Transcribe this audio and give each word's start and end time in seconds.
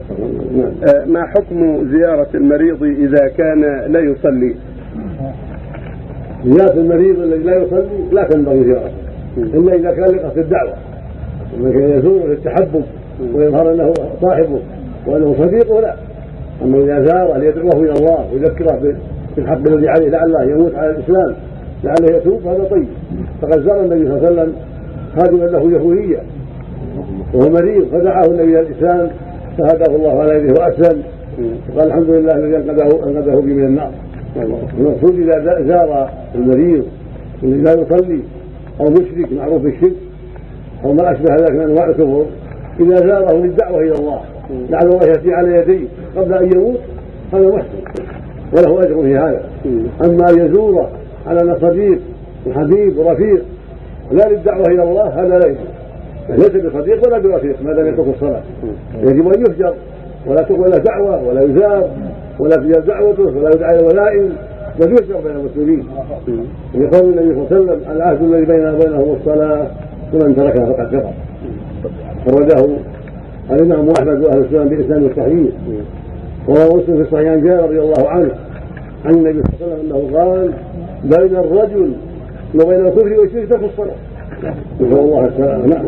آه، 0.00 1.04
ما 1.06 1.26
حكم 1.26 1.88
زيارة 1.90 2.28
المريض 2.34 2.82
إذا 2.82 3.28
كان 3.28 3.60
لا 3.92 4.00
يصلي؟ 4.00 4.54
زيارة 6.44 6.72
المريض 6.72 7.18
الذي 7.18 7.42
لا 7.42 7.56
يصلي 7.56 8.10
لا 8.12 8.22
تنبغي 8.24 8.64
زيارته 8.64 8.92
إلا 9.36 9.74
إذا 9.74 9.90
كان 9.90 10.04
لقصد 10.04 10.38
الدعوة. 10.38 10.74
أما 11.58 11.70
كان 11.70 11.98
يزوره 11.98 12.26
للتحبب 12.26 12.84
ويظهر 13.34 13.72
أنه 13.72 13.94
صاحبه 14.22 14.60
وأنه 15.06 15.34
صديقه 15.38 15.80
لا 15.80 15.94
أما 16.62 16.78
إذا 16.78 17.04
زاره 17.04 17.38
ليدعوه 17.38 17.76
إلى 17.76 17.92
الله 17.92 18.32
ويذكره 18.32 18.94
بالحق 19.36 19.68
الذي 19.68 19.88
عليه 19.88 20.08
لعله 20.08 20.42
يموت 20.42 20.74
على 20.74 20.90
الإسلام 20.90 21.34
لعله 21.84 22.16
يتوب 22.16 22.46
هذا 22.46 22.64
طيب. 22.64 22.88
فقد 23.42 23.62
زار 23.62 23.80
النبي 23.80 24.06
صلى 24.06 24.16
الله 24.16 24.26
عليه 24.26 24.42
وسلم 24.42 24.54
خادما 25.16 25.44
له 25.44 25.70
يهودية. 25.70 26.22
وهو 27.34 27.50
مريض 27.50 27.86
فدعاه 27.92 28.26
النبي 28.26 28.44
إلى 28.44 28.60
الإسلام. 28.60 29.10
فهداه 29.58 29.96
الله 29.96 30.20
على 30.20 30.34
يده 30.34 30.60
وأسلم. 30.60 31.02
وقال 31.68 31.86
الحمد 31.86 32.10
لله 32.10 32.32
الذي 32.32 32.56
انقذه 32.56 33.08
أنقذه 33.08 33.40
بي 33.40 33.54
من 33.54 33.64
النار. 33.64 33.90
المقصود 34.78 35.18
إذا 35.18 35.62
زار 35.62 36.10
المريض 36.34 36.84
الذي 37.42 37.62
لا 37.62 37.72
يصلي 37.72 38.20
أو 38.80 38.90
مشرك 38.90 39.32
معروف 39.32 39.62
بالشرك 39.62 39.92
أو 40.84 40.92
ما 40.92 41.12
أشبه 41.12 41.34
ذلك 41.34 41.50
من 41.50 41.60
أنواع 41.60 41.88
الكفر 41.88 42.26
إذا 42.80 42.96
زاره 42.96 43.36
للدعوة 43.36 43.80
إلى 43.80 43.92
الله. 43.92 44.20
لعل 44.70 44.86
الله 44.86 45.06
يأتي 45.06 45.32
على 45.32 45.56
يديه 45.56 45.86
قبل 46.16 46.34
أن 46.34 46.50
يموت 46.54 46.78
هذا 47.32 47.46
محسن 47.46 47.78
وله 48.52 48.80
أجر 48.80 49.02
في 49.02 49.16
هذا. 49.16 49.42
أما 50.04 50.30
ان 50.30 50.46
يزوره 50.46 50.90
على 51.26 51.40
ان 51.40 51.56
صديق 51.60 51.98
وحبيب 52.46 52.98
ورفيق 52.98 53.44
لا 54.12 54.28
للدعوة 54.28 54.66
إلى 54.66 54.82
الله 54.82 55.08
هذا 55.08 55.38
لا 55.38 55.46
يجوز. 55.46 55.66
ليس 56.28 56.66
بصديق 56.66 57.06
ولا 57.06 57.18
برفيق 57.18 57.56
ما 57.62 57.70
لم 57.70 57.86
يترك 57.86 58.06
الصلاة. 58.14 58.42
يجب 59.02 59.28
أن 59.28 59.40
يهجر 59.40 59.74
ولا 60.26 60.42
تقبل 60.42 60.70
دعوة 60.70 61.28
ولا 61.28 61.42
يزار 61.42 61.90
ولا 62.38 62.56
تجاب 62.56 62.84
دعوته 62.86 63.22
ولا 63.22 63.50
يدعى 63.54 63.78
إلى 63.78 63.86
ولائم 63.86 64.32
بل 64.80 64.90
يهجر 64.90 65.20
بين 65.24 65.36
المسلمين. 65.36 65.84
لقول 66.74 67.18
النبي 67.18 67.34
صلى 67.34 67.42
الله 67.42 67.46
عليه 67.50 67.56
وسلم 67.56 67.80
العهد 67.96 68.22
الذي 68.22 68.44
بيننا 68.44 68.72
وبينهم 68.72 69.16
الصلاة 69.20 69.66
ومن 70.14 70.36
تركها 70.36 70.64
فقد 70.66 70.96
كفر. 70.96 71.12
خرجه 72.26 72.76
الإمام 73.50 73.88
أحمد 73.98 74.24
وأهل 74.24 74.38
السنة 74.38 74.64
باسلام 74.64 75.04
الصحيح 75.04 75.52
وهو 76.48 76.76
مسلم 76.76 76.96
في 76.96 77.02
الصحيح 77.02 77.28
عن 77.30 77.42
جابر 77.42 77.64
رضي 77.64 77.80
الله 77.80 78.08
عنه 78.08 78.30
عن 79.04 79.14
النبي 79.14 79.42
صلى 79.42 79.66
الله 79.66 79.74
عليه 79.74 79.74
وسلم 79.74 79.96
أنه 79.96 80.18
قال 80.18 80.50
بين 81.04 81.36
الرجل 81.36 81.92
وبين 82.54 82.86
الكفر 82.86 83.20
والشرك 83.20 83.48
ترك 83.48 83.62
الصلاة. 83.64 83.94
نسأل 84.80 84.98
الله 84.98 85.26
السلامة. 85.26 85.66
نعم. 85.66 85.82